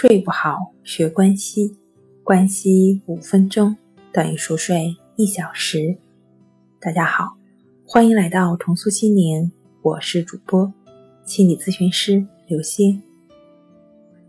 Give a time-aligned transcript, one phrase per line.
[0.00, 1.76] 睡不好，学关西，
[2.22, 3.76] 关西五分钟
[4.12, 5.98] 等于熟睡一小时。
[6.78, 7.36] 大家好，
[7.84, 9.50] 欢迎来到重塑心灵，
[9.82, 10.72] 我是主播
[11.24, 13.02] 心理咨询师刘星。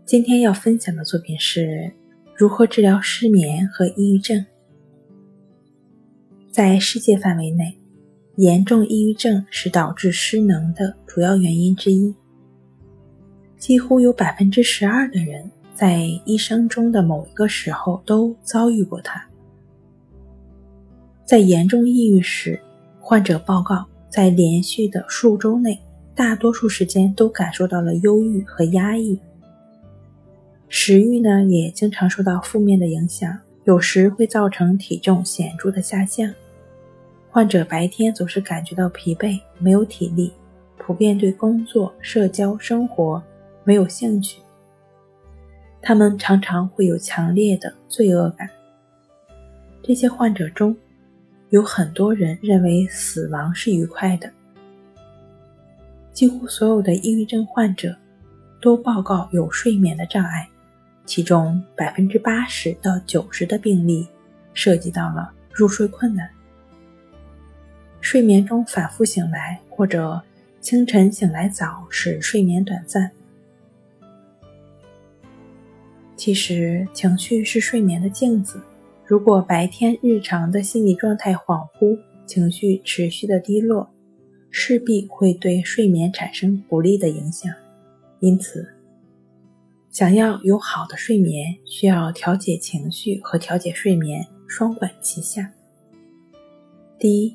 [0.04, 1.92] 今天要分享的作品是
[2.34, 4.44] 如何治疗失眠和抑郁症。
[6.50, 7.78] 在世界范围内，
[8.34, 12.12] 严重抑郁症是导致失能的主要原因之一。
[13.56, 15.48] 几乎有百分之十二的人
[15.80, 19.26] 在一生中的某一个时候都遭遇过它。
[21.24, 22.60] 在严重抑郁时，
[23.00, 25.80] 患者报告在连续的数周内，
[26.14, 29.18] 大多数时间都感受到了忧郁和压抑。
[30.68, 36.30] 食欲呢，也经常受到负面的影响，有时会造成体重显著的下降。
[37.30, 40.30] 患者白天总是感觉到疲惫，没有体力，
[40.76, 43.22] 普遍对工作、社交、生活
[43.64, 44.42] 没有兴趣。
[45.82, 48.48] 他们常常会有强烈的罪恶感。
[49.82, 50.76] 这些患者中，
[51.48, 54.30] 有很多人认为死亡是愉快的。
[56.12, 57.96] 几乎所有的抑郁症患者
[58.60, 60.46] 都报告有睡眠的障碍，
[61.06, 64.06] 其中百分之八十到九十的病例
[64.52, 66.28] 涉及到了入睡困难。
[68.02, 70.20] 睡眠中反复醒来，或者
[70.60, 73.10] 清晨醒来早，使睡眠短暂。
[76.20, 78.60] 其实，情绪是睡眠的镜子。
[79.06, 83.88] 如果白天日常的心理状态恍惚，情绪持续的低落，
[84.50, 87.50] 势必会对睡眠产生不利的影响。
[88.18, 88.68] 因此，
[89.88, 95.50] 想要有好的睡眠，需要调节情绪和调节睡眠双管齐下。
[96.98, 97.34] 第一。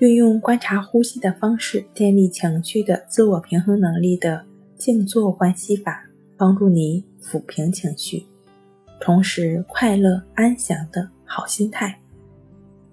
[0.00, 4.44] 运用观察呼吸的方式建立情绪的自我平衡能力的
[4.78, 6.09] 静坐观息法，
[6.40, 8.24] 帮助你抚平情绪，
[8.98, 11.94] 同时快乐安详的好心态。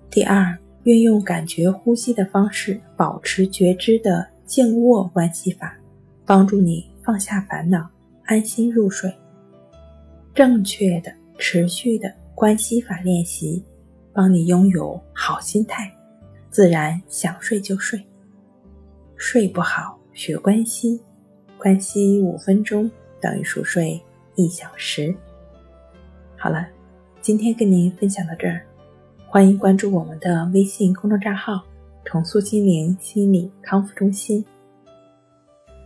[0.10, 5.74] 第二，运用感觉呼吸的方式保持觉知的静卧观息法，
[6.26, 7.90] 帮助你放下烦恼，
[8.26, 9.10] 安心入睡。
[10.36, 13.64] 正确的、持续的观息法练习，
[14.12, 15.90] 帮你拥有好心态。
[16.52, 18.06] 自然想睡就睡，
[19.16, 21.00] 睡不好学关西，
[21.58, 22.92] 关西五分钟
[23.22, 24.00] 等于熟睡
[24.36, 25.14] 一小时。
[26.38, 26.68] 好了，
[27.22, 28.62] 今天跟您分享到这儿，
[29.28, 31.64] 欢迎关注我们的微信公众账号
[32.06, 34.46] “重塑心灵心理康复中心”，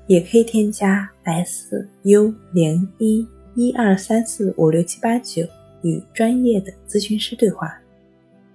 [0.07, 5.43] 也可以添加 s u 零一一二三四五六七八九
[5.81, 7.77] 与专业的咨询师对话。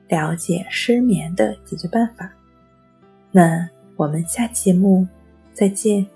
[0.08, 2.30] 了解失眠的解决办法，
[3.32, 5.04] 那我们下期节目
[5.52, 6.06] 再见。